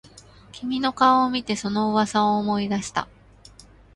[0.51, 3.07] 君の顔を見てその噂を思い出した